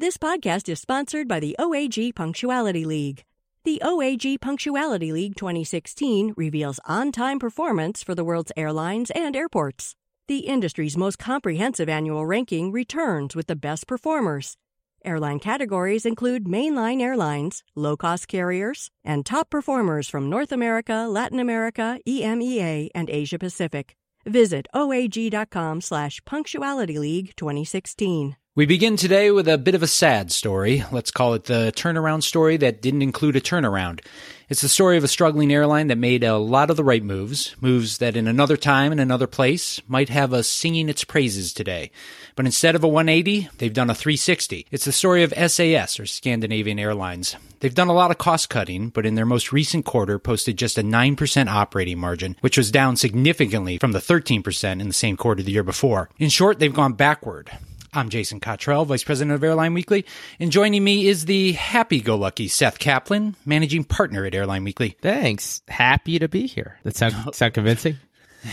[0.00, 3.24] This podcast is sponsored by the OAG Punctuality League.
[3.64, 9.96] The OAG Punctuality League 2016 reveals on time performance for the world's airlines and airports.
[10.28, 14.56] The industry's most comprehensive annual ranking returns with the best performers.
[15.04, 21.40] Airline categories include mainline airlines, low cost carriers, and top performers from North America, Latin
[21.40, 23.96] America, EMEA, and Asia Pacific.
[24.24, 28.36] Visit oag.com slash punctuality league 2016.
[28.58, 30.82] We begin today with a bit of a sad story.
[30.90, 34.00] Let's call it the turnaround story that didn't include a turnaround.
[34.48, 37.54] It's the story of a struggling airline that made a lot of the right moves,
[37.60, 41.92] moves that in another time and another place might have us singing its praises today.
[42.34, 44.66] But instead of a 180, they've done a 360.
[44.72, 47.36] It's the story of SAS, or Scandinavian Airlines.
[47.60, 50.78] They've done a lot of cost cutting, but in their most recent quarter posted just
[50.78, 55.44] a 9% operating margin, which was down significantly from the 13% in the same quarter
[55.44, 56.10] the year before.
[56.18, 57.52] In short, they've gone backward.
[57.92, 60.04] I'm Jason Cottrell, Vice President of Airline Weekly,
[60.38, 64.96] and joining me is the happy-go-lucky Seth Kaplan, Managing Partner at Airline Weekly.
[65.00, 65.62] Thanks.
[65.68, 66.78] Happy to be here.
[66.82, 67.96] That sound sound convincing?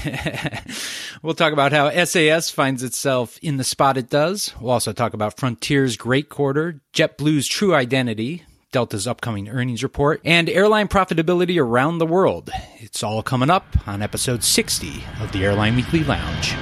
[1.22, 4.54] we'll talk about how SAS finds itself in the spot it does.
[4.60, 10.50] We'll also talk about Frontier's great quarter, JetBlue's true identity, Delta's upcoming earnings report, and
[10.50, 12.50] airline profitability around the world.
[12.78, 16.56] It's all coming up on episode 60 of the Airline Weekly Lounge.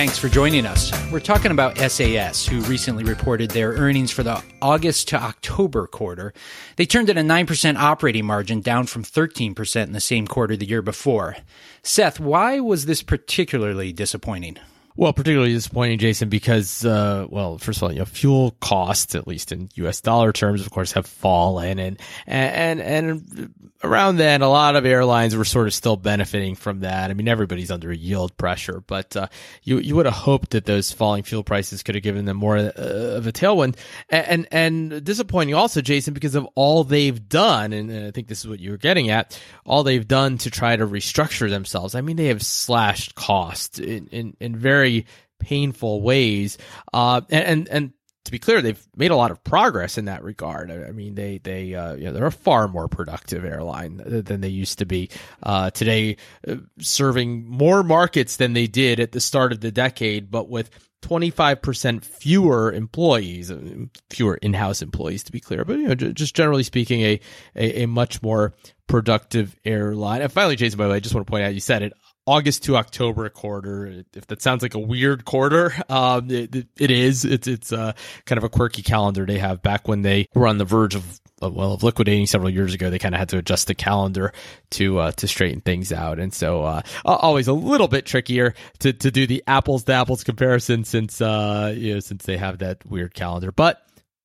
[0.00, 0.90] Thanks for joining us.
[1.12, 6.32] We're talking about SAS, who recently reported their earnings for the August to October quarter.
[6.76, 10.64] They turned in a 9% operating margin, down from 13% in the same quarter the
[10.64, 11.36] year before.
[11.82, 14.56] Seth, why was this particularly disappointing?
[15.00, 19.26] Well, particularly disappointing, Jason, because uh, well, first of all, you know, fuel costs, at
[19.26, 20.02] least in U.S.
[20.02, 25.34] dollar terms, of course, have fallen, and and and around then, a lot of airlines
[25.34, 27.10] were sort of still benefiting from that.
[27.10, 29.28] I mean, everybody's under yield pressure, but uh,
[29.62, 32.58] you you would have hoped that those falling fuel prices could have given them more
[32.58, 33.76] uh, of a tailwind,
[34.10, 38.28] and, and, and disappointing also, Jason, because of all they've done, and, and I think
[38.28, 41.94] this is what you were getting at, all they've done to try to restructure themselves.
[41.94, 45.06] I mean, they have slashed costs in in, in very very
[45.38, 46.58] painful ways.
[46.92, 47.92] Uh, and, and, and
[48.24, 50.70] to be clear, they've made a lot of progress in that regard.
[50.70, 54.48] I mean, they they uh, you know, they're a far more productive airline than they
[54.48, 55.08] used to be.
[55.42, 60.30] Uh, today, uh, serving more markets than they did at the start of the decade,
[60.30, 60.70] but with
[61.02, 63.58] 25% fewer employees, uh,
[64.10, 67.20] fewer in-house employees to be clear, but you know, just generally speaking, a,
[67.56, 68.52] a, a much more
[68.90, 70.20] productive airline.
[70.20, 71.92] And finally, Jason, by the way, I just want to point out, you said it,
[72.26, 74.04] August to October quarter.
[74.12, 77.24] If that sounds like a weird quarter, um, it, it is.
[77.24, 77.92] It's it's uh,
[78.26, 79.62] kind of a quirky calendar they have.
[79.62, 82.98] Back when they were on the verge of well of liquidating several years ago, they
[82.98, 84.32] kind of had to adjust the calendar
[84.72, 88.92] to uh, to straighten things out, and so uh, always a little bit trickier to
[88.92, 92.84] to do the apples to apples comparison since uh, you know since they have that
[92.84, 93.50] weird calendar.
[93.50, 93.80] But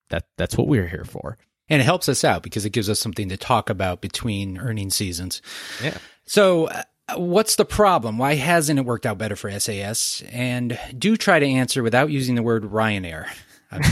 [0.10, 1.38] that that's what we're here for.
[1.70, 4.92] And it helps us out because it gives us something to talk about between earning
[4.92, 5.42] seasons.
[5.84, 5.98] Yeah.
[6.26, 6.70] So
[7.14, 8.18] What's the problem?
[8.18, 10.24] Why hasn't it worked out better for SAS?
[10.32, 13.28] And do try to answer without using the word Ryanair.
[13.72, 13.84] I'm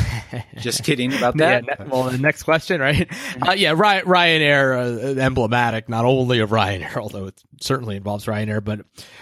[0.57, 1.63] just kidding about that.
[1.67, 3.07] Yeah, well, the next question, right?
[3.45, 8.63] Uh, yeah, Ryan, Ryanair, uh, emblematic not only of Ryanair, although it certainly involves Ryanair,
[8.63, 8.81] but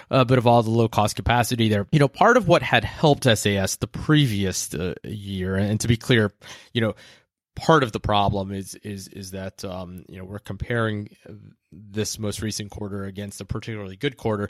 [0.09, 1.85] uh, but of all the low cost capacity there.
[1.91, 5.97] You know, part of what had helped SAS the previous uh, year, and to be
[5.97, 6.31] clear,
[6.73, 6.95] you know,
[7.55, 11.09] part of the problem is is is that um, you know we're comparing
[11.71, 14.49] this most recent quarter against a particularly good quarter.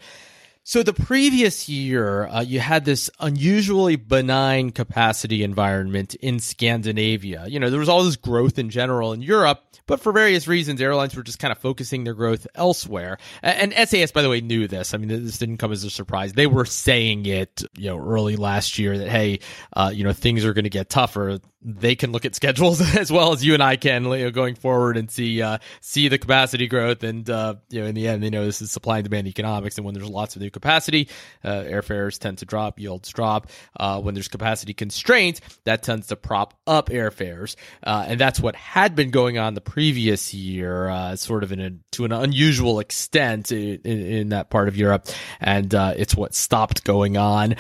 [0.64, 7.46] So the previous year, uh, you had this unusually benign capacity environment in Scandinavia.
[7.48, 10.80] You know, there was all this growth in general in Europe, but for various reasons,
[10.80, 13.18] airlines were just kind of focusing their growth elsewhere.
[13.42, 14.94] And SAS, by the way, knew this.
[14.94, 16.34] I mean, this didn't come as a surprise.
[16.34, 19.40] They were saying it, you know, early last year that hey,
[19.74, 23.12] uh, you know, things are going to get tougher they can look at schedules as
[23.12, 26.18] well as you and I can you know, going forward and see uh, see the
[26.18, 29.04] capacity growth and uh, you know in the end they know this is supply and
[29.04, 29.78] demand economics.
[29.78, 31.10] And when there's lots of new capacity
[31.44, 33.48] uh, airfares tend to drop yields drop.
[33.80, 37.56] Uh, when there's capacity constraints that tends to prop up airfares.
[37.84, 41.60] Uh, and that's what had been going on the previous year uh, sort of in
[41.60, 45.08] a, to an unusual extent in, in, in that part of Europe.
[45.40, 47.56] And it's what stopped going on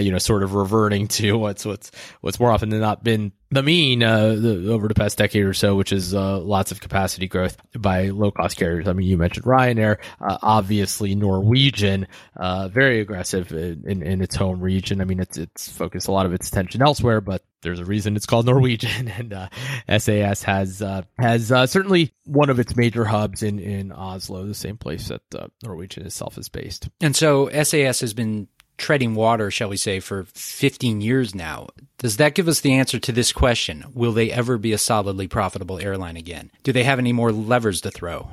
[0.00, 3.62] you know sort of reverting to what's what's what's more often than not been the
[3.62, 7.26] mean uh, the, over the past decade or so, which is uh, lots of capacity
[7.26, 8.88] growth by low cost carriers.
[8.88, 12.06] I mean, you mentioned Ryanair, uh, obviously Norwegian,
[12.36, 15.00] uh, very aggressive in, in, its home region.
[15.00, 18.16] I mean, it's it's focused a lot of its attention elsewhere, but there's a reason
[18.16, 19.48] it's called Norwegian, and
[19.88, 24.54] SAS uh, has uh, has certainly one of its major hubs in in Oslo, the
[24.54, 26.88] same place that Norwegian itself is based.
[27.00, 31.68] And so SAS has been treading water, shall we say, for 15 years now.
[31.98, 33.84] Does that give us the answer to this question?
[33.94, 36.50] Will they ever be a solidly profitable airline again?
[36.62, 38.28] Do they have any more levers to throw?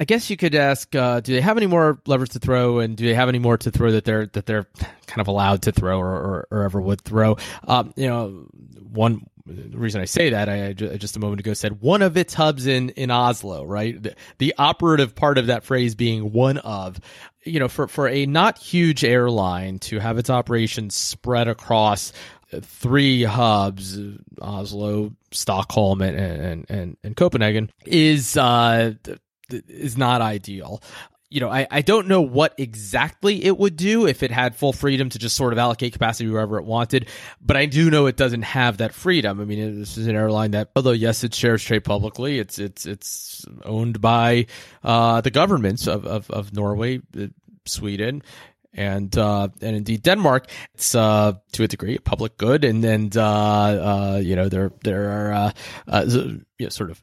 [0.00, 2.96] I guess you could ask: uh, Do they have any more levers to throw, and
[2.96, 4.66] do they have any more to throw that they're that they're
[5.06, 7.36] kind of allowed to throw or, or, or ever would throw?
[7.68, 8.48] Um, you know,
[8.90, 12.32] one reason I say that, I, I, just a moment ago said one of its
[12.32, 14.02] hubs in in Oslo, right?
[14.02, 16.98] The, the, operative part of that phrase being one of,
[17.44, 22.12] you know, for for a not huge airline to have its operations spread across
[22.62, 23.98] three hubs,
[24.40, 28.94] Oslo, Stockholm, and and and, and Copenhagen, is uh
[29.50, 30.82] is not ideal
[31.34, 34.72] you know, I, I don't know what exactly it would do if it had full
[34.72, 37.08] freedom to just sort of allocate capacity wherever it wanted,
[37.40, 39.40] but I do know it doesn't have that freedom.
[39.40, 42.86] I mean, this is an airline that, although yes, it shares trade publicly, it's it's
[42.86, 44.46] it's owned by
[44.84, 47.26] uh, the governments of of, of Norway, uh,
[47.64, 48.22] Sweden,
[48.72, 50.48] and uh, and indeed Denmark.
[50.74, 54.70] It's uh, to a degree a public good, and and uh, uh you know there
[54.84, 55.52] there are
[55.88, 57.02] uh, you know, sort of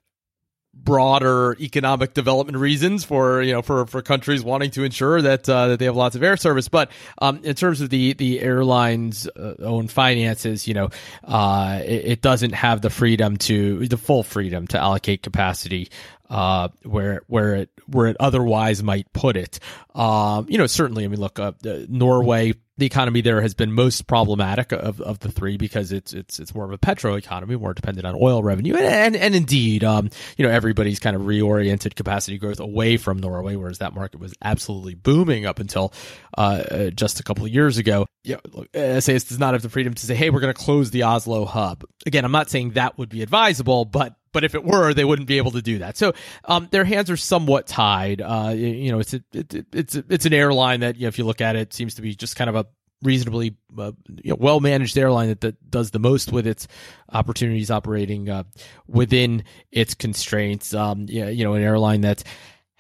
[0.74, 5.70] broader economic development reasons for you know for for countries wanting to ensure that uh,
[5.70, 6.68] that they have lots of air service.
[6.68, 10.90] But um, in terms of the the airlines' uh, own finances, you know,
[11.24, 15.90] uh, it, it, doesn't have the freedom to the full freedom to allocate capacity
[16.32, 19.60] uh, where where it where it otherwise might put it.
[19.94, 21.04] Um, you know, certainly.
[21.04, 21.52] I mean, look, uh,
[21.90, 26.40] Norway, the economy there has been most problematic of, of the three because it's it's
[26.40, 29.84] it's more of a petro economy, more dependent on oil revenue, and and, and indeed,
[29.84, 34.20] um, you know, everybody's kind of reoriented capacity growth away from Norway, whereas that market
[34.20, 35.94] was absolutely booming up until
[36.38, 38.06] uh, uh just a couple of years ago.
[38.24, 38.38] Yeah,
[38.74, 41.46] SAS does not have the freedom to say, "Hey, we're going to close the Oslo
[41.46, 45.06] hub." Again, I'm not saying that would be advisable, but but if it were, they
[45.06, 45.98] wouldn't be able to do that.
[45.98, 46.14] So
[46.46, 48.22] um, their hands are somewhat tied.
[48.22, 51.18] Uh, you know, it's a, it, it's a, it's an airline that you know, if
[51.18, 52.66] you look at it, seems to be just kind of a
[53.04, 53.92] reasonably uh,
[54.24, 56.68] you know, well managed airline that, that does the most with its
[57.12, 58.44] opportunities operating uh,
[58.88, 60.74] within its constraints.
[60.74, 62.24] Um, yeah, you know, an airline that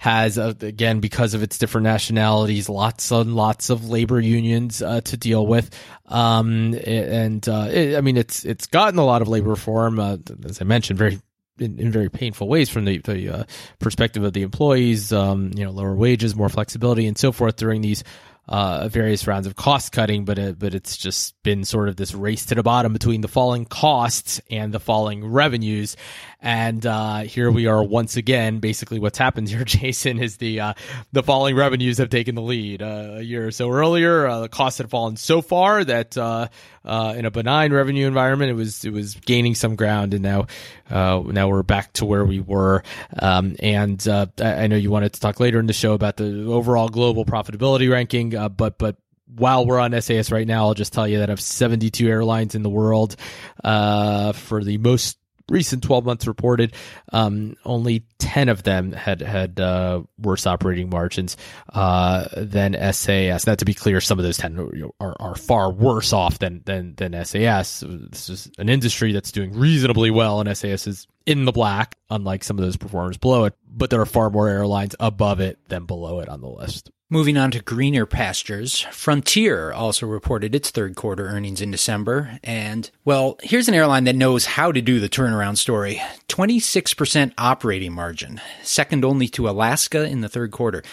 [0.01, 4.99] has uh, again because of its different nationalities lots and lots of labor unions uh,
[5.01, 5.69] to deal with
[6.07, 10.17] um, and uh, it, i mean it's it's gotten a lot of labor reform uh,
[10.43, 11.19] as i mentioned very
[11.61, 13.43] in, in very painful ways from the, the uh,
[13.79, 17.81] perspective of the employees, um, you know, lower wages, more flexibility, and so forth during
[17.81, 18.03] these
[18.47, 22.13] uh, various rounds of cost cutting, but it, but it's just been sort of this
[22.13, 25.95] race to the bottom between the falling costs and the falling revenues.
[26.43, 28.59] And uh, here we are once again.
[28.59, 30.73] Basically, what's happened here, Jason, is the uh,
[31.11, 32.81] the falling revenues have taken the lead.
[32.81, 36.47] Uh, a year or so earlier, uh, the costs had fallen so far that uh,
[36.83, 40.47] in a benign revenue environment, it was it was gaining some ground, and now
[40.89, 42.81] now we're back to where we were.
[43.19, 44.05] Um, and
[44.39, 47.91] I know you wanted to talk later in the show about the overall global profitability
[47.91, 48.95] ranking, but but
[49.35, 52.63] while we're on SAS right now, I'll just tell you that of 72 airlines in
[52.63, 53.15] the world,
[53.63, 55.17] uh, for the most
[55.51, 56.73] recent 12 months reported,
[57.11, 61.37] um, only 10 of them had had uh, worse operating margins
[61.73, 63.45] uh, than SAS.
[63.45, 66.95] Now, to be clear, some of those 10 are, are far worse off than, than,
[66.95, 67.83] than SAS.
[67.85, 72.43] This is an industry that's doing reasonably well, and SAS is in the black, unlike
[72.43, 73.53] some of those performers below it.
[73.67, 76.91] But there are far more airlines above it than below it on the list.
[77.13, 82.39] Moving on to greener pastures, Frontier also reported its third quarter earnings in December.
[82.41, 87.91] And, well, here's an airline that knows how to do the turnaround story 26% operating
[87.91, 90.83] margin, second only to Alaska in the third quarter.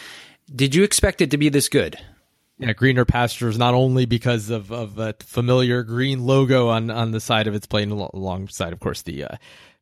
[0.52, 2.00] Did you expect it to be this good?
[2.58, 7.20] Yeah, greener pastures not only because of of that familiar green logo on on the
[7.20, 9.37] side of its plane, alongside, of course, the uh,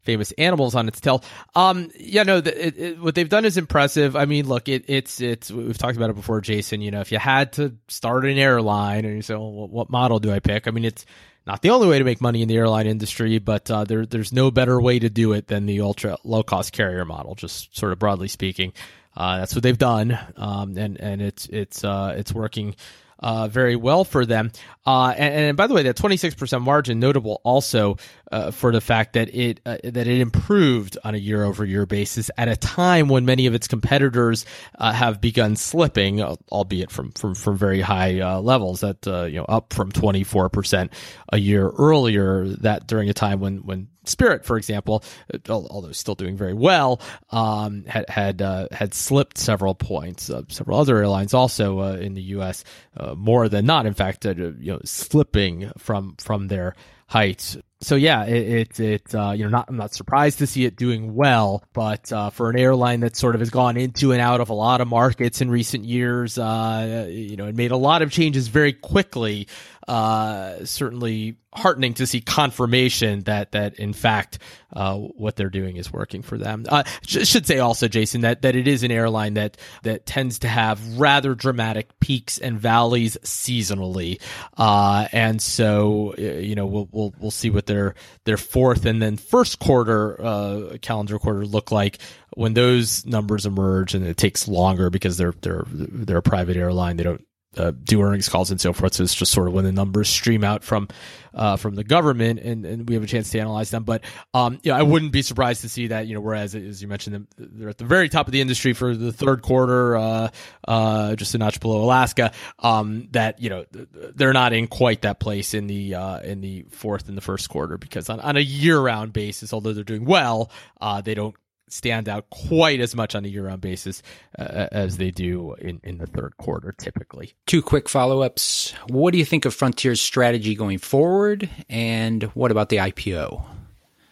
[0.06, 1.22] famous animals on its tail.
[1.54, 4.16] Um, yeah, no, the, it, it, what they've done is impressive.
[4.16, 6.80] I mean, look, it, it's it's we've talked about it before, Jason.
[6.80, 10.18] You know, if you had to start an airline and you say, well, what model
[10.18, 10.66] do I pick?
[10.66, 11.04] I mean, it's
[11.46, 14.32] not the only way to make money in the airline industry, but uh, there there's
[14.32, 17.34] no better way to do it than the ultra low cost carrier model.
[17.34, 18.72] Just sort of broadly speaking,
[19.16, 22.74] uh, that's what they've done, um, and and it's it's uh, it's working
[23.18, 24.52] uh, very well for them.
[24.86, 27.96] Uh, and, and, by the way, that 26% margin notable also
[28.30, 31.86] uh, for the fact that it uh, that it improved on a year over year
[31.86, 34.46] basis at a time when many of its competitors
[34.78, 38.80] uh, have begun slipping, albeit from from from very high uh, levels.
[38.80, 40.90] That you know up from 24%
[41.32, 42.46] a year earlier.
[42.46, 45.02] That during a time when when Spirit, for example,
[45.48, 50.30] although still doing very well, um, had had uh, had slipped several points.
[50.30, 52.64] Uh, several other airlines also uh, in the U.S.
[52.96, 56.74] Uh, more than not, in fact, uh, you know, slipping from from their
[57.08, 60.64] heights so yeah, it it, it uh, you know not I'm not surprised to see
[60.64, 64.20] it doing well, but uh, for an airline that sort of has gone into and
[64.20, 67.76] out of a lot of markets in recent years, uh, you know, it made a
[67.76, 69.46] lot of changes very quickly
[69.88, 74.38] uh, certainly heartening to see confirmation that that in fact
[74.72, 76.66] uh, what they're doing is working for them.
[76.68, 80.48] Uh, should say also, Jason, that that it is an airline that that tends to
[80.48, 84.20] have rather dramatic peaks and valleys seasonally,
[84.58, 87.94] and so you know we'll we'll we'll see what their
[88.24, 91.98] their fourth and then first quarter uh, calendar quarter look like
[92.34, 96.96] when those numbers emerge, and it takes longer because they're they're they're a private airline.
[96.96, 97.24] They don't
[97.56, 98.94] uh, do earnings calls and so forth.
[98.94, 100.88] So it's just sort of when the numbers stream out from
[101.36, 103.84] uh, from the government, and, and we have a chance to analyze them.
[103.84, 106.06] But um, you know, I wouldn't be surprised to see that.
[106.06, 108.96] You know, whereas as you mentioned, they're at the very top of the industry for
[108.96, 110.28] the third quarter, uh,
[110.66, 112.32] uh, just a notch below Alaska.
[112.58, 116.64] Um, that you know they're not in quite that place in the uh, in the
[116.70, 120.04] fourth and the first quarter because on, on a year round basis, although they're doing
[120.04, 121.34] well, uh, they don't
[121.68, 124.02] stand out quite as much on a year-round basis
[124.38, 127.34] uh, as they do in, in the third quarter typically.
[127.46, 128.72] Two quick follow-ups.
[128.88, 133.44] What do you think of Frontier's strategy going forward and what about the IPO?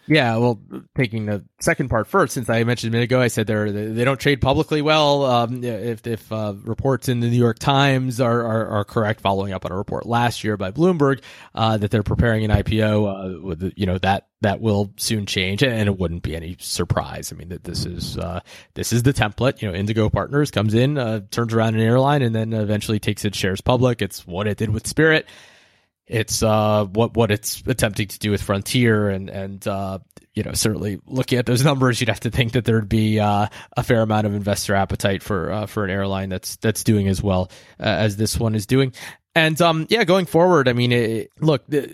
[0.07, 0.61] Yeah, well,
[0.95, 4.05] taking the second part first, since I mentioned a minute ago, I said they're they
[4.05, 5.25] don't trade publicly well.
[5.25, 9.55] Um, if if uh, reports in the New York Times are, are, are correct, following
[9.55, 11.23] up on a report last year by Bloomberg
[11.55, 15.63] uh, that they're preparing an IPO, uh, with you know that that will soon change,
[15.63, 17.33] and it wouldn't be any surprise.
[17.33, 18.41] I mean that this is uh,
[18.75, 19.63] this is the template.
[19.63, 23.25] You know, Indigo Partners comes in, uh, turns around an airline, and then eventually takes
[23.25, 24.03] its shares public.
[24.03, 25.27] It's what it did with Spirit
[26.07, 29.99] it's uh, what what it's attempting to do with Frontier, and and uh,
[30.35, 33.47] you know certainly looking at those numbers, you'd have to think that there'd be uh,
[33.77, 37.23] a fair amount of investor appetite for uh, for an airline that's that's doing as
[37.23, 38.93] well uh, as this one is doing.
[39.35, 41.87] And um, yeah, going forward, I mean, it, look, the,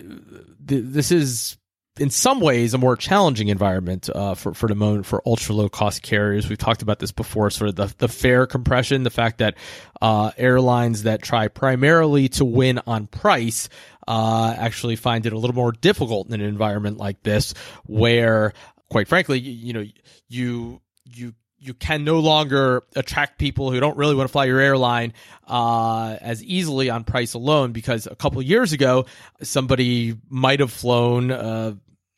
[0.63, 1.57] the, this is
[1.99, 5.69] in some ways a more challenging environment uh, for for the moment for ultra low
[5.69, 6.47] cost carriers.
[6.47, 9.55] We've talked about this before, sort of the the fare compression, the fact that
[10.01, 13.67] uh, airlines that try primarily to win on price
[14.07, 17.53] uh, actually find it a little more difficult in an environment like this,
[17.85, 18.53] where,
[18.89, 19.85] quite frankly, you, you know,
[20.29, 24.59] you you you can no longer attract people who don't really want to fly your
[24.59, 25.13] airline
[25.47, 29.05] uh, as easily on price alone because a couple years ago
[29.43, 31.73] somebody might have flown uh,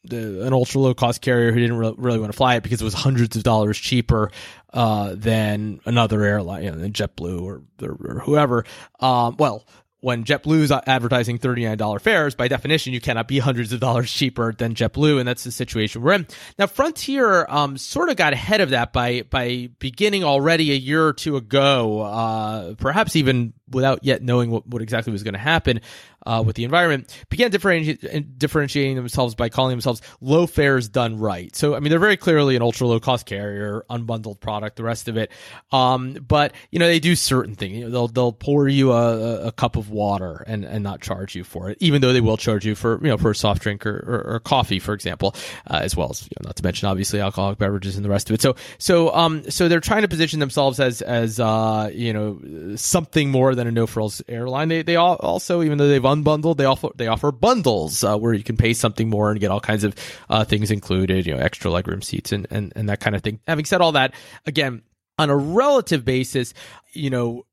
[0.06, 2.82] the, an ultra low cost carrier who didn't re- really want to fly it because
[2.82, 4.32] it was hundreds of dollars cheaper
[4.74, 8.66] uh, than another airline, you know, JetBlue or, or, or whoever.
[9.00, 9.66] Um, well,
[10.03, 14.51] when JetBlue is advertising $39 fares, by definition, you cannot be hundreds of dollars cheaper
[14.51, 16.27] than JetBlue, and that's the situation we're in.
[16.60, 21.07] Now, Frontier um, sort of got ahead of that by by beginning already a year
[21.07, 25.39] or two ago, uh, perhaps even without yet knowing what, what exactly was going to
[25.39, 25.79] happen
[26.25, 31.56] uh, with the environment, began differenti- differentiating themselves by calling themselves low fares done right.
[31.56, 35.08] So, I mean, they're very clearly an ultra low cost carrier, unbundled product, the rest
[35.08, 35.32] of it.
[35.72, 37.77] Um, but you know, they do certain things.
[37.77, 41.36] You know, they'll they'll pour you a, a, cup of water and, and not charge
[41.36, 43.62] you for it, even though they will charge you for you know for a soft
[43.62, 45.36] drink or, or, or coffee, for example,
[45.70, 48.30] uh, as well as you know, not to mention obviously alcoholic beverages and the rest
[48.30, 48.42] of it.
[48.42, 53.30] So so um so they're trying to position themselves as as uh you know something
[53.30, 54.70] more than a no frills airline.
[54.70, 58.34] They they all also even though they've unbundled, they offer they offer bundles uh, where
[58.34, 59.96] you can pay something more and get all kinds of
[60.29, 63.39] uh, things included, you know, extra legroom seats and, and and that kind of thing.
[63.48, 64.13] Having said all that,
[64.46, 64.82] again,
[65.17, 66.53] on a relative basis,
[66.91, 67.46] you know,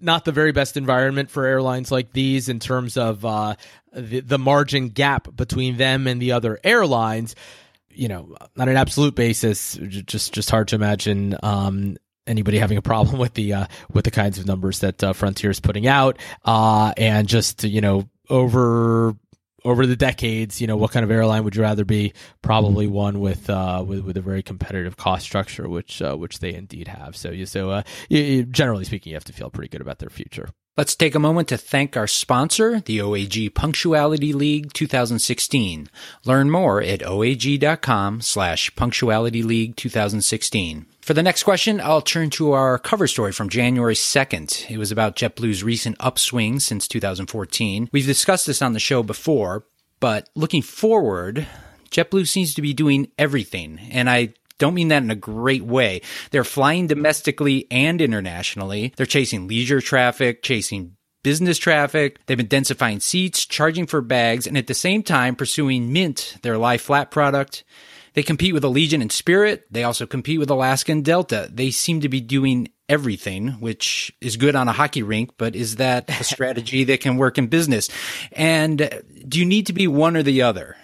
[0.00, 3.54] not the very best environment for airlines like these in terms of uh,
[3.92, 7.34] the, the margin gap between them and the other airlines.
[7.90, 11.96] You know, on an absolute basis, just just hard to imagine um,
[12.26, 15.50] anybody having a problem with the uh, with the kinds of numbers that uh, Frontier
[15.50, 19.14] is putting out, uh, and just you know over
[19.66, 22.12] over the decades, you know, what kind of airline would you rather be?
[22.40, 26.54] Probably one with uh, with, with a very competitive cost structure, which uh, which they
[26.54, 27.16] indeed have.
[27.16, 30.10] So you so uh, you, generally speaking, you have to feel pretty good about their
[30.10, 30.48] future.
[30.76, 35.88] Let's take a moment to thank our sponsor, the OAG Punctuality League 2016.
[36.26, 40.84] Learn more at oag.com slash punctuality league 2016.
[41.00, 44.70] For the next question, I'll turn to our cover story from January 2nd.
[44.70, 47.88] It was about JetBlue's recent upswing since 2014.
[47.90, 49.64] We've discussed this on the show before,
[49.98, 51.46] but looking forward,
[51.90, 53.78] JetBlue seems to be doing everything.
[53.90, 56.00] And I don't mean that in a great way.
[56.30, 58.92] They're flying domestically and internationally.
[58.96, 62.20] They're chasing leisure traffic, chasing business traffic.
[62.26, 66.56] They've been densifying seats, charging for bags, and at the same time pursuing Mint, their
[66.56, 67.64] lie flat product.
[68.14, 69.66] They compete with Allegiant and Spirit.
[69.70, 71.50] They also compete with Alaska and Delta.
[71.52, 75.76] They seem to be doing everything, which is good on a hockey rink, but is
[75.76, 77.90] that a strategy that can work in business?
[78.32, 80.76] And do you need to be one or the other?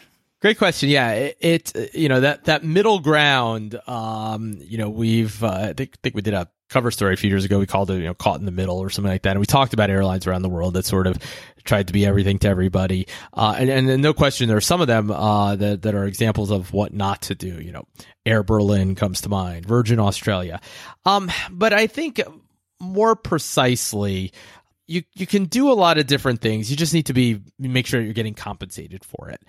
[0.42, 0.88] Great question.
[0.88, 3.80] Yeah, it, it, you know that that middle ground.
[3.86, 7.30] Um, you know, we've uh, I think, think we did a cover story a few
[7.30, 7.60] years ago.
[7.60, 9.46] We called it you know caught in the middle or something like that, and we
[9.46, 11.16] talked about airlines around the world that sort of
[11.62, 13.06] tried to be everything to everybody.
[13.32, 16.50] Uh, and, and no question, there are some of them uh, that that are examples
[16.50, 17.60] of what not to do.
[17.60, 17.84] You know,
[18.26, 20.60] Air Berlin comes to mind, Virgin Australia.
[21.06, 22.20] Um, but I think
[22.80, 24.32] more precisely,
[24.88, 26.68] you you can do a lot of different things.
[26.68, 29.40] You just need to be make sure you're getting compensated for it.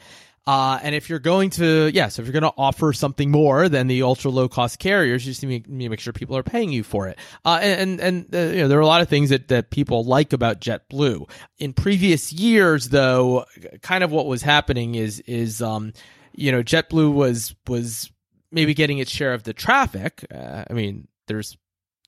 [0.45, 3.31] Uh, and if you're going to, yes, yeah, so if you're going to offer something
[3.31, 6.43] more than the ultra low cost carriers, you just need to make sure people are
[6.43, 7.17] paying you for it.
[7.45, 10.03] Uh, and, and, uh, you know, there are a lot of things that, that people
[10.03, 11.29] like about JetBlue.
[11.59, 13.45] In previous years, though,
[13.81, 15.93] kind of what was happening is, is, um,
[16.33, 18.11] you know, JetBlue was, was
[18.51, 20.25] maybe getting its share of the traffic.
[20.33, 21.57] Uh, I mean, there's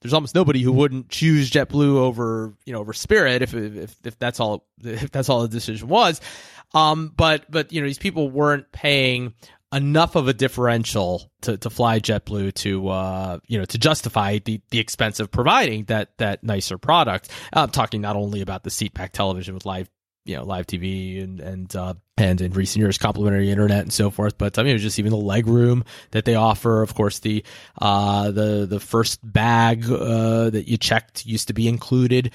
[0.05, 4.19] there's almost nobody who wouldn't choose JetBlue over you know over Spirit if if if
[4.19, 6.21] that's all if that's all the decision was.
[6.75, 9.33] Um, but but you know these people weren't paying
[9.73, 14.61] enough of a differential to, to fly JetBlue to uh, you know to justify the
[14.69, 17.31] the expense of providing that that nicer product.
[17.51, 19.89] I'm talking not only about the seat back television with live
[20.25, 24.09] you know live TV and and uh, and in recent years complimentary internet and so
[24.09, 24.37] forth.
[24.37, 26.81] But I mean, it was just even the leg room that they offer.
[26.81, 27.43] Of course, the
[27.79, 32.31] uh, the the first bag uh, that you checked used to be included.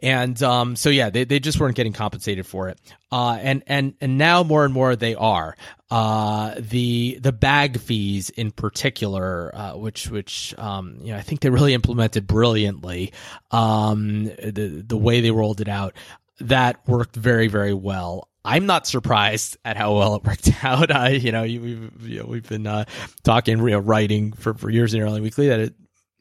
[0.00, 2.78] And um, so yeah, they, they just weren't getting compensated for it.
[3.10, 5.56] Uh, and and and now more and more they are.
[5.90, 11.40] Uh, the the bag fees in particular, uh, which which um, you know I think
[11.40, 13.12] they really implemented brilliantly.
[13.50, 15.94] Um, the the way they rolled it out
[16.40, 18.28] that worked very, very well.
[18.44, 20.90] I'm not surprised at how well it worked out.
[20.90, 22.84] I, you know, we've you know, we've been uh,
[23.22, 25.74] talking, you know, writing for, for years in Airline Weekly that it,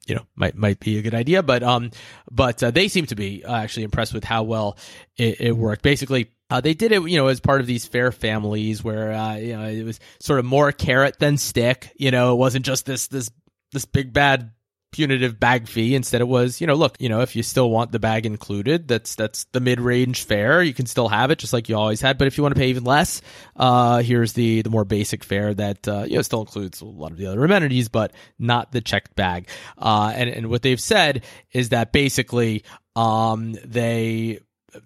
[0.07, 1.43] you know, might might be a good idea.
[1.43, 1.91] But um,
[2.31, 4.77] but uh, they seem to be uh, actually impressed with how well
[5.17, 5.83] it, it worked.
[5.83, 9.35] Basically, uh, they did it, you know, as part of these fare families where uh,
[9.35, 11.93] you know it was sort of more carrot than stick.
[11.95, 13.29] You know, it wasn't just this this
[13.73, 14.51] this big bad
[14.91, 15.95] punitive bag fee.
[15.95, 18.87] Instead, it was, you know, look, you know, if you still want the bag included,
[18.87, 20.63] that's that's the mid range fare.
[20.63, 22.17] You can still have it just like you always had.
[22.17, 23.21] But if you want to pay even less,
[23.55, 27.11] uh, here's the the more basic fare that uh, you know still includes a lot
[27.11, 29.47] of the other amenities, but not the checked bag.
[29.77, 32.63] Uh, and and what they've said is that basically,
[32.95, 34.39] um, they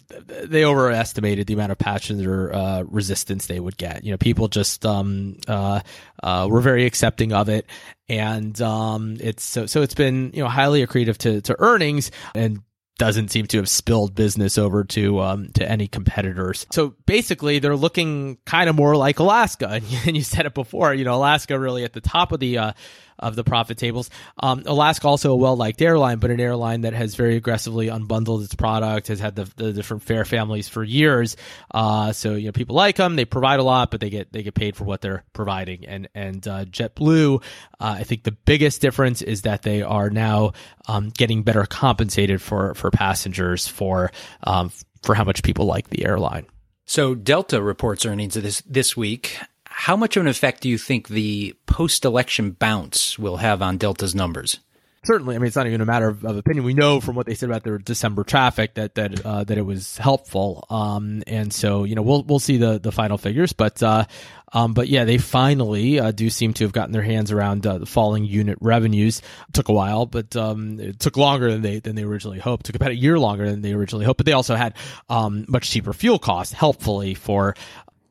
[0.08, 4.04] they overestimated the amount of passenger uh, resistance they would get.
[4.04, 5.80] You know, people just um, uh,
[6.22, 7.66] uh, were very accepting of it,
[8.08, 12.62] and um, it's so so it's been you know highly accretive to to earnings and
[12.98, 16.66] doesn't seem to have spilled business over to um, to any competitors.
[16.72, 19.68] So basically, they're looking kind of more like Alaska,
[20.06, 20.94] and you said it before.
[20.94, 22.72] You know, Alaska really at the top of the uh,
[23.18, 24.10] of the profit tables.
[24.38, 28.44] Um, Alaska also a well liked airline, but an airline that has very aggressively unbundled
[28.44, 31.36] its product, has had the, the different fare families for years.
[31.72, 34.42] Uh, so you know people like them, they provide a lot, but they get they
[34.42, 35.86] get paid for what they're providing.
[35.86, 37.42] And and uh, JetBlue,
[37.80, 40.52] uh, I think the biggest difference is that they are now
[40.88, 44.10] um, getting better compensated for for passengers for
[44.44, 44.70] um,
[45.02, 46.46] for how much people like the airline.
[46.84, 49.38] So Delta reports earnings this this week
[49.74, 53.78] how much of an effect do you think the post election bounce will have on
[53.78, 54.60] Delta's numbers?
[55.04, 56.64] Certainly, I mean it's not even a matter of, of opinion.
[56.64, 59.62] We know from what they said about their December traffic that that uh, that it
[59.62, 63.82] was helpful, um, and so you know we'll we'll see the the final figures, but
[63.82, 64.04] uh,
[64.52, 67.78] um, but yeah, they finally uh, do seem to have gotten their hands around uh,
[67.78, 69.22] the falling unit revenues.
[69.48, 72.62] It took a while, but um, it took longer than they than they originally hoped.
[72.62, 74.18] It took about a year longer than they originally hoped.
[74.18, 74.74] But they also had
[75.08, 77.56] um, much cheaper fuel costs, helpfully for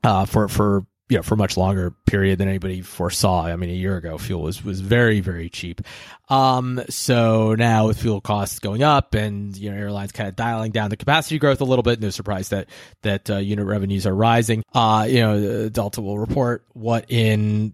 [0.03, 3.43] uh, for for you know, for much longer period than anybody foresaw.
[3.45, 5.81] I mean, a year ago, fuel was, was very, very cheap.
[6.29, 10.71] Um, so now with fuel costs going up and, you know, airlines kind of dialing
[10.71, 12.69] down the capacity growth a little bit, no surprise that,
[13.01, 14.63] that, uh, unit revenues are rising.
[14.73, 17.73] Uh, you know, Delta will report what in,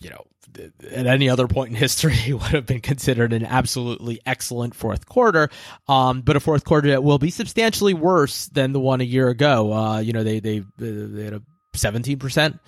[0.00, 0.24] you know,
[0.90, 5.50] at any other point in history would have been considered an absolutely excellent fourth quarter.
[5.88, 9.28] Um, but a fourth quarter that will be substantially worse than the one a year
[9.28, 9.74] ago.
[9.74, 11.42] Uh, you know, they, they, they had a
[11.74, 12.58] 17%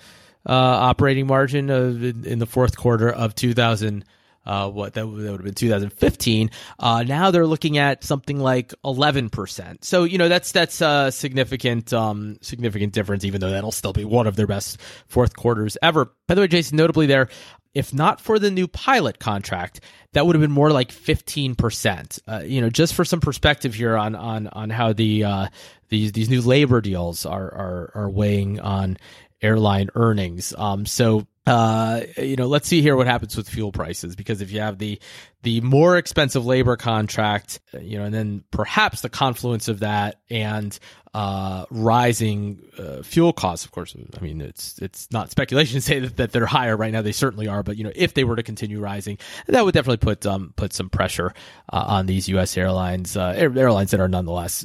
[0.47, 4.05] uh, operating margin of, in, the fourth quarter of 2000.
[4.43, 6.49] Uh, what that, that would have been 2015.
[6.79, 9.83] Uh, now they're looking at something like 11%.
[9.83, 14.03] So, you know, that's, that's a significant, um, significant difference, even though that'll still be
[14.03, 16.11] one of their best fourth quarters ever.
[16.27, 17.29] By the way, Jason, notably there,
[17.73, 19.79] if not for the new pilot contract,
[20.13, 22.19] that would have been more like 15%.
[22.27, 25.47] Uh, you know, just for some perspective here on, on, on how the, uh,
[25.89, 28.97] these, these new labor deals are, are, are weighing on
[29.41, 30.53] airline earnings.
[30.57, 34.51] Um, so, uh, you know, let's see here what happens with fuel prices because if
[34.51, 34.99] you have the
[35.41, 40.77] the more expensive labor contract, you know, and then perhaps the confluence of that and
[41.15, 43.65] uh, rising uh, fuel costs.
[43.65, 46.91] Of course, I mean it's it's not speculation to say that, that they're higher right
[46.91, 47.01] now.
[47.01, 49.97] They certainly are, but you know, if they were to continue rising, that would definitely
[49.97, 51.33] put um put some pressure
[51.73, 52.55] uh, on these U.S.
[52.55, 54.63] airlines, uh, airlines that are nonetheless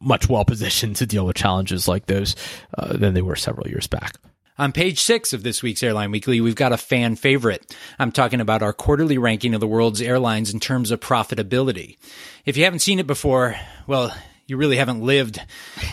[0.00, 2.34] much well positioned to deal with challenges like those
[2.76, 4.16] uh, than they were several years back.
[4.56, 7.74] On page six of this week's Airline Weekly, we've got a fan favorite.
[7.98, 11.96] I'm talking about our quarterly ranking of the world's airlines in terms of profitability.
[12.46, 13.56] If you haven't seen it before,
[13.88, 14.14] well,
[14.46, 15.40] you really haven't lived.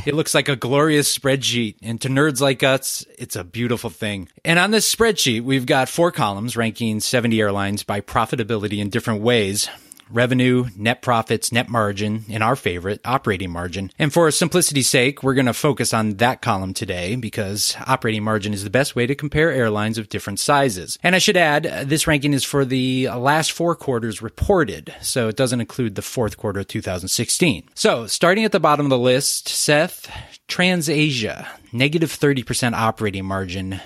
[0.06, 1.78] It looks like a glorious spreadsheet.
[1.82, 4.30] And to nerds like us, it's a beautiful thing.
[4.46, 9.24] And on this spreadsheet, we've got four columns ranking 70 airlines by profitability in different
[9.24, 9.70] ways
[10.12, 13.92] revenue, net profits, net margin, and our favorite, operating margin.
[13.98, 18.54] And for simplicity's sake, we're going to focus on that column today because operating margin
[18.54, 20.98] is the best way to compare airlines of different sizes.
[21.04, 25.36] And I should add, this ranking is for the last four quarters reported, so it
[25.36, 27.70] doesn't include the fourth quarter of 2016.
[27.74, 30.12] So starting at the bottom of the list, Seth,
[30.48, 33.80] TransAsia, negative 30% operating margin.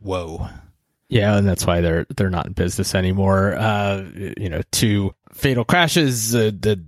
[0.00, 0.48] Whoa.
[1.08, 3.54] Yeah, and that's why they're they're not in business anymore.
[3.54, 4.04] Uh,
[4.36, 6.82] you know, two fatal crashes, uh, the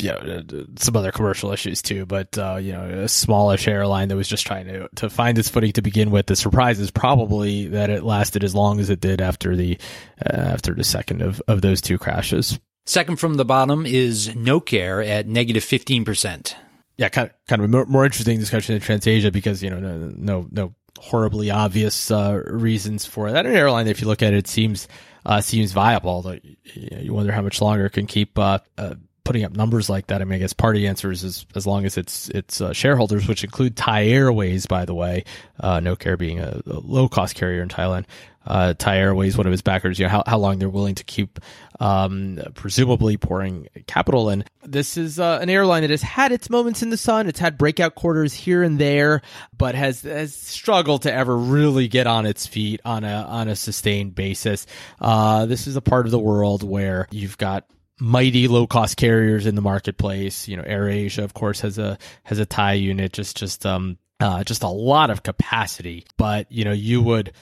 [0.00, 0.42] you know,
[0.76, 4.46] some other commercial issues too, but uh, you know, a smallish airline that was just
[4.46, 6.26] trying to to find its footing to begin with.
[6.26, 9.78] The surprise is probably that it lasted as long as it did after the
[10.24, 12.58] uh, after the second of of those two crashes.
[12.86, 16.56] Second from the bottom is Nok Air at negative fifteen percent.
[16.96, 19.78] Yeah, kind of, kind of a more, more interesting discussion in TransAsia because you know
[19.78, 23.46] no no, no horribly obvious uh, reasons for that.
[23.46, 24.88] An airline, if you look at it, seems
[25.26, 26.10] uh, seems viable.
[26.10, 26.38] Although
[26.74, 30.20] you wonder how much longer it can keep uh, uh, putting up numbers like that.
[30.20, 32.60] I mean, I guess part of the answer is as, as long as it's it's
[32.60, 35.24] uh, shareholders, which include Thai Airways, by the way,
[35.60, 38.04] uh, Nok Air being a, a low cost carrier in Thailand.
[38.46, 41.04] Uh, Thai Airways, one of his backers, you know, how, how long they're willing to
[41.04, 41.40] keep,
[41.80, 44.44] um, presumably pouring capital in.
[44.62, 47.26] This is, uh, an airline that has had its moments in the sun.
[47.26, 49.22] It's had breakout quarters here and there,
[49.56, 53.56] but has, has struggled to ever really get on its feet on a, on a
[53.56, 54.66] sustained basis.
[55.00, 57.64] Uh, this is a part of the world where you've got
[58.00, 60.48] mighty low cost carriers in the marketplace.
[60.48, 64.44] You know, AirAsia, of course, has a has a Thai unit, just just um uh,
[64.44, 66.06] just a lot of capacity.
[66.16, 67.32] But you know, you would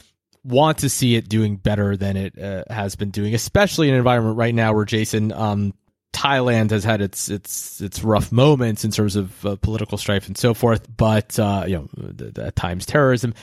[0.44, 3.98] want to see it doing better than it uh, has been doing, especially in an
[3.98, 5.74] environment right now where Jason um
[6.12, 10.36] Thailand has had its its its rough moments in terms of uh, political strife and
[10.36, 13.34] so forth, but uh, you know at times terrorism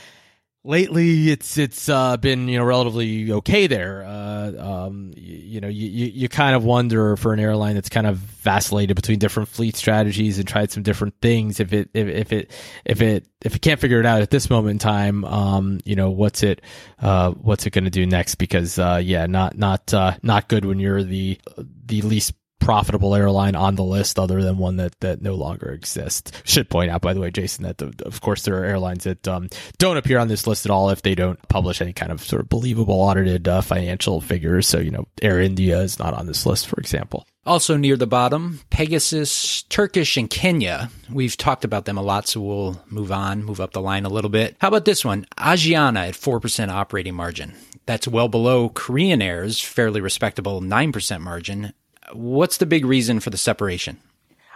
[0.64, 4.04] lately it's it's uh, been you know relatively okay there.
[4.04, 8.06] Uh, um, you, you, know, you, you kind of wonder for an airline that's kind
[8.06, 12.32] of vacillated between different fleet strategies and tried some different things if it if, if
[12.32, 12.50] it
[12.84, 15.96] if it if it can't figure it out at this moment in time, um, you
[15.96, 16.60] know what's it
[17.00, 18.36] uh, what's it going to do next?
[18.36, 21.40] Because uh, yeah, not not uh, not good when you're the
[21.86, 26.30] the least profitable airline on the list other than one that, that no longer exists.
[26.44, 29.26] Should point out, by the way, Jason, that the, of course there are airlines that
[29.26, 32.22] um, don't appear on this list at all if they don't publish any kind of
[32.22, 34.68] sort of believable audited uh, financial figures.
[34.68, 37.26] So, you know, Air India is not on this list, for example.
[37.46, 40.90] Also near the bottom, Pegasus, Turkish, and Kenya.
[41.10, 44.10] We've talked about them a lot, so we'll move on, move up the line a
[44.10, 44.56] little bit.
[44.60, 45.26] How about this one?
[45.38, 47.54] Asiana at 4% operating margin.
[47.86, 51.72] That's well below Korean Air's fairly respectable 9% margin
[52.12, 53.98] What's the big reason for the separation?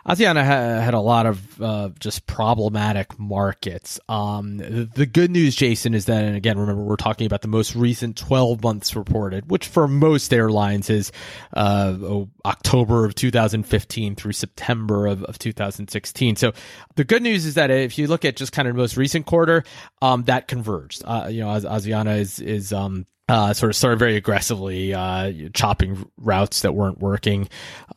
[0.06, 3.98] Asiana had a lot of uh, just problematic markets.
[4.06, 7.74] Um, the, good news, Jason, is that, and again, remember, we're talking about the most
[7.74, 11.10] recent 12 months reported, which for most airlines is
[11.54, 16.36] uh, October of 2015 through September of, of 2016.
[16.36, 16.52] So
[16.96, 19.24] the good news is that if you look at just kind of the most recent
[19.24, 19.64] quarter,
[20.02, 21.02] um, that converged.
[21.06, 26.04] Uh, you know, Asiana is, is um, uh, sort of started very aggressively uh, chopping
[26.18, 27.48] routes that weren't working,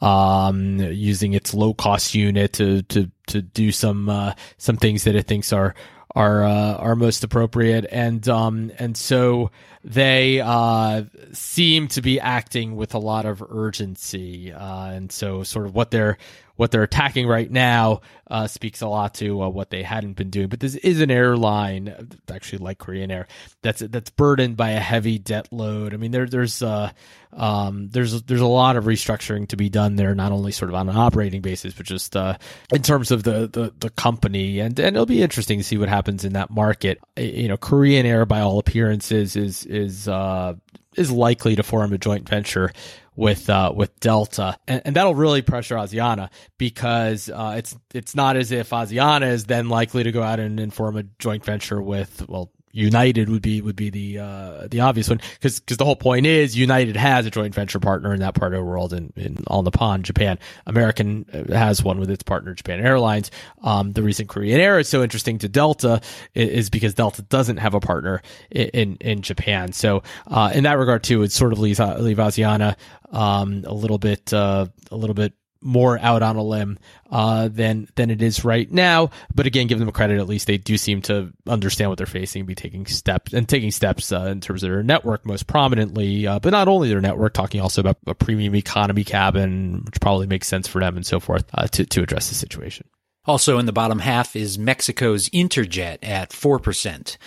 [0.01, 5.15] um, using its low cost unit to to to do some uh, some things that
[5.15, 5.75] it thinks are
[6.15, 9.51] are uh, are most appropriate, and um, and so
[9.83, 15.65] they uh, seem to be acting with a lot of urgency, uh, and so sort
[15.65, 16.17] of what they're
[16.57, 20.29] what they're attacking right now uh, speaks a lot to uh, what they hadn't been
[20.29, 20.47] doing.
[20.47, 23.27] But this is an airline, actually like Korean Air,
[23.61, 25.93] that's that's burdened by a heavy debt load.
[25.93, 26.91] I mean, there there's uh,
[27.31, 30.75] um, there's there's a lot of restructuring to be done there, not only sort of
[30.75, 32.37] on an operating basis, but just uh,
[32.73, 34.59] in terms of the, the the company.
[34.59, 36.99] And and it'll be interesting to see what happens in that market.
[37.15, 40.55] You know, Korean Air, by all appearances, is is uh,
[40.95, 42.71] is likely to form a joint venture
[43.17, 48.37] with uh, with Delta, and, and, that'll really pressure Asiana because uh, it's it's not
[48.37, 51.81] as if Asiana is then likely to go out and, and form a joint venture
[51.81, 55.85] with well United would be would be the uh, the obvious one because because the
[55.85, 58.93] whole point is United has a joint venture partner in that part of the world
[58.93, 60.37] in, in All Nippon Japan.
[60.67, 63.31] American uh, has one with its partner Japan Airlines.
[63.63, 66.01] Um, the reason Korean Air is so interesting to Delta
[66.35, 69.73] is, because Delta doesn't have a partner in in, Japan.
[69.73, 72.75] So uh, in that regard too, it sort of leaves leave Asiana
[73.11, 76.79] um, a little bit uh, a little bit more out on a limb
[77.11, 79.09] uh, than than it is right now.
[79.33, 80.19] But again, give them credit.
[80.19, 83.47] At least they do seem to understand what they're facing, and be taking steps and
[83.47, 86.27] taking steps uh, in terms of their network, most prominently.
[86.27, 90.27] Uh, but not only their network, talking also about a premium economy cabin, which probably
[90.27, 92.87] makes sense for them and so forth uh, to to address the situation.
[93.27, 97.17] Also in the bottom half is Mexico's Interjet at 4%.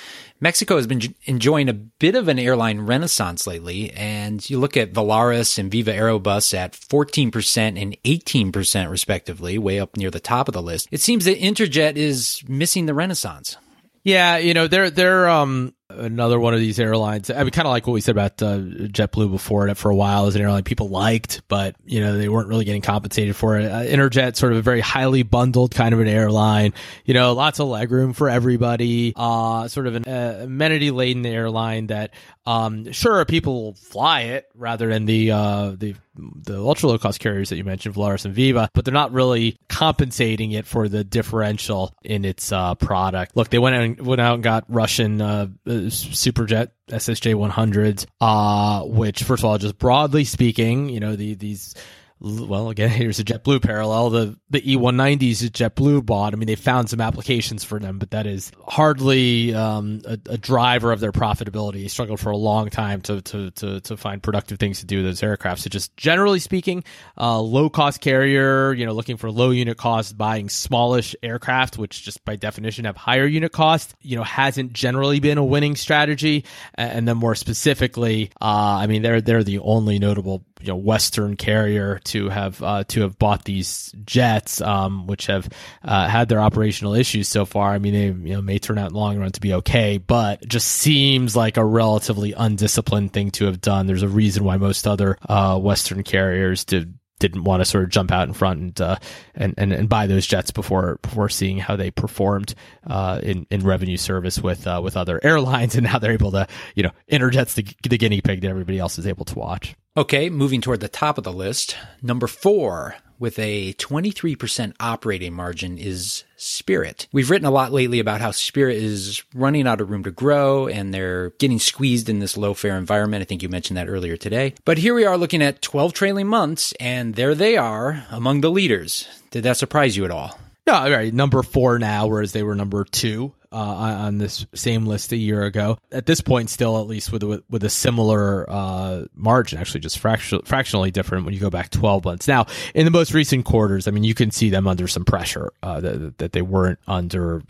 [0.41, 4.95] Mexico has been enjoying a bit of an airline renaissance lately, and you look at
[4.95, 10.55] Volaris and Viva Aerobus at 14% and 18% respectively, way up near the top of
[10.55, 10.89] the list.
[10.91, 13.59] It seems that Interjet is missing the renaissance.
[14.03, 17.31] Yeah, you know, they're they're um another one of these airlines.
[17.31, 19.67] I mean, kind of like what we said about uh, JetBlue before.
[19.67, 22.65] That for a while as an airline people liked, but you know they weren't really
[22.65, 23.71] getting compensated for it.
[23.71, 26.73] Uh, Interjet, sort of a very highly bundled kind of an airline.
[27.05, 29.13] You know, lots of legroom for everybody.
[29.15, 32.13] Uh, sort of an uh, amenity laden airline that,
[32.47, 37.51] um, sure, people fly it rather than the uh, the the ultra low cost carriers
[37.51, 41.95] that you mentioned, Volaris and Viva, but they're not really compensating it for the differential
[42.03, 43.37] in its uh, product.
[43.37, 48.85] Look, they went out and, went out and got Russian uh, Superjet SSJ 100s, uh,
[48.87, 51.75] which first of all, just broadly speaking, you know, the, these
[52.21, 54.11] well, again, here's a JetBlue parallel.
[54.11, 56.33] The the E190s that JetBlue bought.
[56.33, 60.39] I mean, they found some applications for them, but that is hardly um, a, a,
[60.39, 61.83] driver of their profitability.
[61.83, 64.97] They struggled for a long time to to to, to find productive things to do
[64.99, 65.63] with those aircraft.
[65.63, 66.85] So, just generally speaking,
[67.17, 72.03] uh, low cost carrier, you know, looking for low unit cost, buying smallish aircraft, which
[72.03, 76.45] just by definition have higher unit cost, you know, hasn't generally been a winning strategy.
[76.75, 81.37] And then more specifically, uh, I mean, they're they're the only notable you know Western
[81.37, 85.49] carrier to have uh, to have bought these jets, um, which have
[85.83, 87.73] uh, had their operational issues so far.
[87.73, 89.99] I mean, they you know may turn out in the long run to be okay,
[89.99, 93.87] but just seems like a relatively undisciplined thing to have done.
[93.87, 97.91] There's a reason why most other uh, Western carriers did didn't want to sort of
[97.91, 98.97] jump out in front and uh,
[99.37, 102.55] and, and and buy those jets before before seeing how they performed
[102.89, 106.49] uh, in in revenue service with uh, with other airlines, and now they're able to
[106.75, 109.77] you know Interjet's the, the guinea pig that everybody else is able to watch.
[110.01, 115.77] Okay, moving toward the top of the list, number four with a 23% operating margin
[115.77, 117.07] is Spirit.
[117.13, 120.69] We've written a lot lately about how Spirit is running out of room to grow
[120.69, 123.21] and they're getting squeezed in this low fare environment.
[123.21, 124.55] I think you mentioned that earlier today.
[124.65, 128.51] But here we are looking at 12 trailing months and there they are among the
[128.51, 129.07] leaders.
[129.31, 130.41] Did that surprise you at all?
[130.67, 131.13] No, right.
[131.13, 135.43] Number four now, whereas they were number two uh, on this same list a year
[135.45, 135.79] ago.
[135.93, 139.99] At this point, still at least with a, with a similar uh, margin, actually just
[139.99, 142.29] fraction, fractionally different when you go back 12 months.
[142.29, 145.53] Now, in the most recent quarters, I mean, you can see them under some pressure
[145.63, 147.43] uh, that, that they weren't under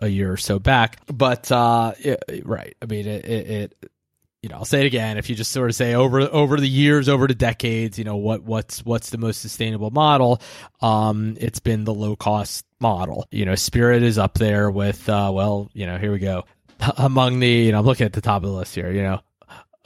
[0.00, 1.00] a year or so back.
[1.06, 3.90] But uh, it, right, I mean, it, it, it
[4.44, 5.16] you know, I'll say it again.
[5.16, 8.16] If you just sort of say over over the years, over the decades, you know,
[8.16, 10.42] what what's what's the most sustainable model?
[10.82, 13.26] Um, it's been the low cost model.
[13.30, 16.44] You know, Spirit is up there with uh, well, you know, here we go.
[16.98, 18.92] Among the, you know, I'm looking at the top of the list here.
[18.92, 19.20] You know,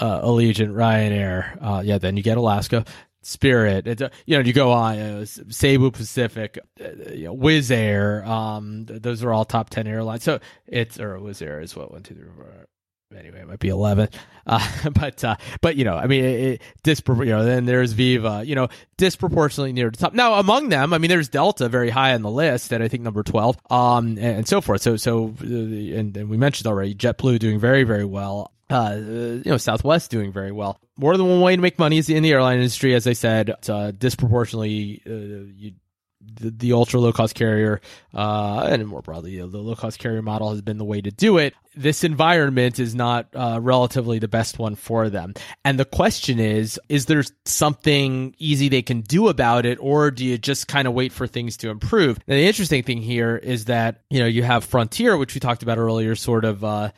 [0.00, 1.56] uh, Allegiant, Ryanair.
[1.62, 2.84] Uh, yeah, then you get Alaska.
[3.22, 7.70] Spirit, it's, uh, you know, you go on, uh, Cebu Pacific, uh, you know, Wizz
[7.70, 10.22] Air, um, those are all top 10 airlines.
[10.22, 12.68] So it's, or Wizz Air is what, one, two, three, four,
[13.16, 14.08] anyway, it might be 11.
[14.46, 17.92] Uh, but, uh, but, you know, I mean, it, it dispro- you know, then there's
[17.92, 20.14] Viva, you know, disproportionately near the top.
[20.14, 23.02] Now, among them, I mean, there's Delta very high on the list at, I think,
[23.02, 24.82] number 12, um, and, and so forth.
[24.82, 28.52] So, so, uh, and, and we mentioned already, JetBlue doing very, very well.
[28.70, 30.78] Uh, you know, Southwest doing very well.
[30.98, 33.48] More than one way to make money is in the airline industry, as I said.
[33.48, 35.72] It's, uh, disproportionately, uh, you
[36.20, 37.80] the, the ultra low cost carrier,
[38.14, 41.38] uh, and more broadly, the low cost carrier model has been the way to do
[41.38, 41.54] it.
[41.76, 45.34] This environment is not uh, relatively the best one for them.
[45.64, 50.24] And the question is, is there something easy they can do about it, or do
[50.24, 52.18] you just kind of wait for things to improve?
[52.26, 55.62] Now, the interesting thing here is that, you know, you have Frontier, which we talked
[55.62, 56.90] about earlier, sort of, uh,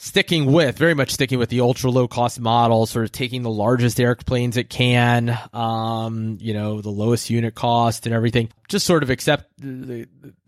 [0.00, 3.50] sticking with very much sticking with the ultra low cost model sort of taking the
[3.50, 9.02] largest airplanes it can um you know the lowest unit cost and everything just sort
[9.02, 9.50] of accept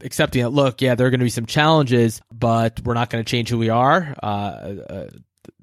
[0.02, 3.22] accepting that look yeah there are going to be some challenges but we're not going
[3.22, 5.06] to change who we are uh, uh,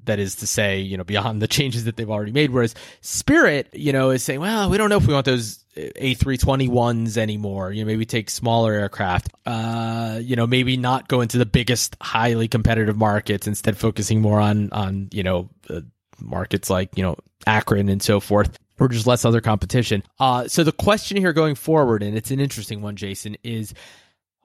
[0.04, 2.50] that is to say, you know, beyond the changes that they've already made.
[2.50, 5.64] Whereas Spirit, you know, is saying, well, we don't know if we want those
[5.96, 7.72] A321s anymore.
[7.72, 9.30] You know, maybe take smaller aircraft.
[9.46, 13.46] Uh, you know, maybe not go into the biggest, highly competitive markets.
[13.46, 15.80] Instead, focusing more on on you know uh,
[16.20, 18.58] markets like you know Akron and so forth.
[18.80, 20.04] Or just less other competition.
[20.20, 23.74] Uh, so the question here going forward, and it's an interesting one, Jason, is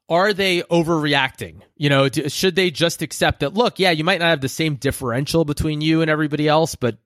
[0.09, 1.61] are they overreacting?
[1.77, 4.75] You know, should they just accept that, look, yeah, you might not have the same
[4.75, 6.97] differential between you and everybody else, but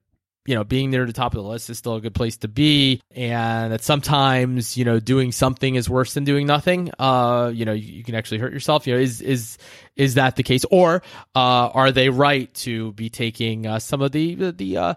[0.48, 2.48] you know, being near the top of the list is still a good place to
[2.48, 3.02] be.
[3.10, 6.90] And that sometimes, you know, doing something is worse than doing nothing.
[6.98, 8.86] Uh, you know, you, you can actually hurt yourself.
[8.86, 9.58] You know, is, is,
[9.94, 10.64] is that the case?
[10.70, 11.02] Or,
[11.36, 14.94] uh, are they right to be taking, uh, some of the, the, uh,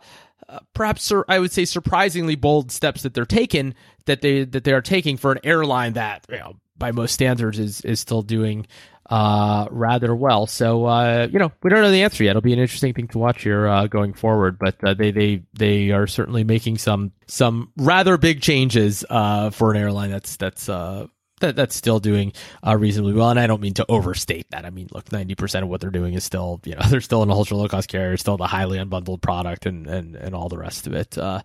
[0.47, 4.73] uh, perhaps I would say surprisingly bold steps that they're taking that they that they
[4.73, 8.67] are taking for an airline that you know by most standards is is still doing
[9.11, 10.47] uh, rather well.
[10.47, 12.31] So uh, you know we don't know the answer yet.
[12.31, 14.57] It'll be an interesting thing to watch here uh, going forward.
[14.57, 19.71] But uh, they they they are certainly making some some rather big changes uh, for
[19.71, 21.07] an airline that's that's uh,
[21.41, 22.31] that that's still doing
[22.65, 23.29] uh, reasonably well.
[23.29, 24.65] And I don't mean to overstate that.
[24.65, 27.21] I mean, look, ninety percent of what they're doing is still, you know, they're still
[27.21, 30.57] an ultra low cost carrier, still the highly unbundled product, and and and all the
[30.57, 31.17] rest of it.
[31.17, 31.41] Uh,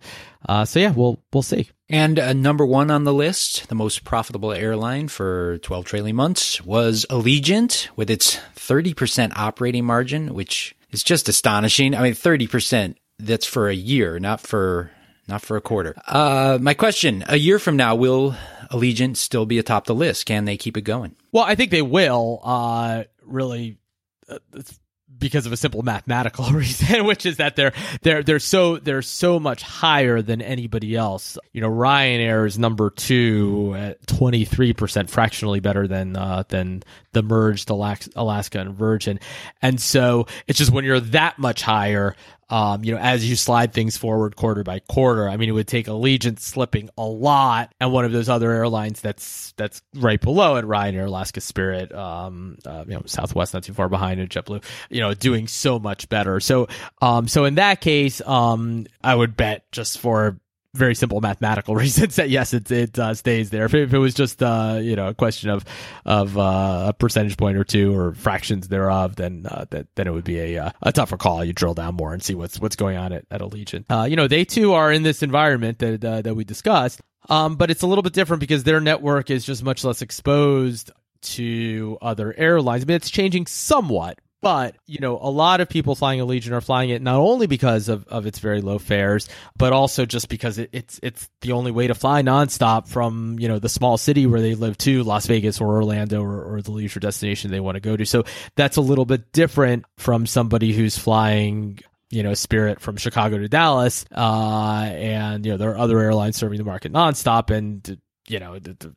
[0.47, 1.69] uh, so yeah, we'll we'll see.
[1.89, 6.61] And uh, number one on the list, the most profitable airline for twelve trailing months
[6.61, 11.95] was Allegiant with its thirty percent operating margin, which is just astonishing.
[11.95, 12.97] I mean, thirty percent.
[13.19, 14.91] That's for a year, not for
[15.27, 15.95] not for a quarter.
[16.05, 18.35] Uh, my question: A year from now, will
[18.69, 20.25] Allegiant still be atop the list?
[20.25, 21.15] Can they keep it going?
[21.31, 22.41] Well, I think they will.
[22.43, 23.77] Uh, really,
[24.29, 24.39] uh,
[25.19, 29.39] because of a simple mathematical reason, which is that they're they're they're so they're so
[29.39, 31.37] much higher than anybody else.
[31.53, 36.83] You know, Ryanair is number two at twenty three percent, fractionally better than uh, than
[37.13, 39.19] the merged Alaska and Virgin,
[39.61, 42.15] and so it's just when you're that much higher,
[42.49, 45.67] um, you know, as you slide things forward quarter by quarter, I mean, it would
[45.67, 50.55] take Allegiant slipping a lot, and one of those other airlines that's that's right below
[50.55, 54.63] it, Ryanair, Alaska Spirit, um, uh, you know, Southwest not too far behind it, JetBlue,
[54.89, 56.39] you know, doing so much better.
[56.39, 56.67] So,
[57.01, 60.39] um, so in that case, um, I would bet just for
[60.77, 63.65] very simple mathematical reasons that yes, it it uh, stays there.
[63.65, 65.65] If it, if it, was just uh, you know a question of
[66.05, 70.11] of uh, a percentage point or two or fractions thereof, then uh, that then it
[70.11, 71.43] would be a uh, a tougher call.
[71.43, 73.85] You drill down more and see what's what's going on at, at Allegiant.
[73.89, 77.01] Uh, you know, they too are in this environment that that we discussed.
[77.29, 80.91] Um, but it's a little bit different because their network is just much less exposed
[81.21, 82.83] to other airlines.
[82.83, 86.61] I mean, it's changing somewhat, but, you know, a lot of people flying Allegiant are
[86.61, 90.59] flying it not only because of, of its very low fares, but also just because
[90.59, 94.27] it, it's it's the only way to fly nonstop from, you know, the small city
[94.27, 97.75] where they live to Las Vegas or Orlando or, or the leisure destination they want
[97.75, 98.05] to go to.
[98.05, 103.37] So that's a little bit different from somebody who's flying you know, Spirit from Chicago
[103.37, 107.99] to Dallas, uh, and you know there are other airlines serving the market nonstop, and
[108.29, 108.95] you know the, the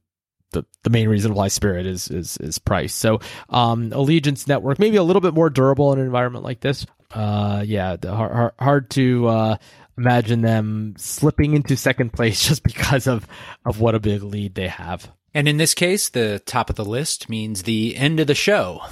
[0.52, 2.94] the, the main reason why Spirit is is is price.
[2.94, 6.86] So um, Allegiant's Network maybe a little bit more durable in an environment like this.
[7.12, 9.56] Uh, yeah, hard, hard to uh,
[9.98, 13.26] imagine them slipping into second place just because of
[13.64, 15.10] of what a big lead they have.
[15.32, 18.82] And in this case, the top of the list means the end of the show.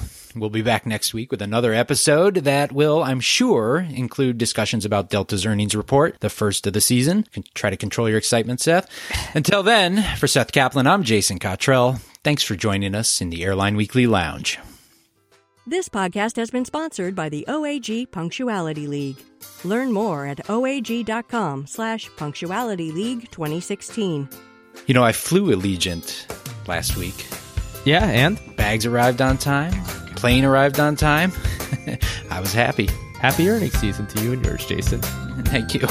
[0.41, 5.11] We'll be back next week with another episode that will, I'm sure, include discussions about
[5.11, 7.27] Delta's earnings report, the first of the season.
[7.55, 8.89] Try to control your excitement, Seth.
[9.35, 12.01] Until then, for Seth Kaplan, I'm Jason Cottrell.
[12.23, 14.59] Thanks for joining us in the Airline Weekly Lounge.
[15.67, 19.19] This podcast has been sponsored by the OAG Punctuality League.
[19.65, 24.29] Learn more at oag.com slash punctuality league 2016.
[24.87, 27.27] You know, I flew Allegiant last week.
[27.85, 28.41] Yeah, and?
[28.57, 29.75] Bags arrived on time
[30.19, 31.33] plane arrived on time.
[32.31, 32.89] I was happy.
[33.21, 35.01] Happy earnings season to you and yours, Jason.
[35.45, 35.87] Thank you.